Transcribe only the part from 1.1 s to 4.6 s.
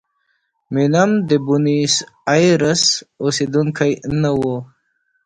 د بونیس ایرس اوسېدونکی نه و.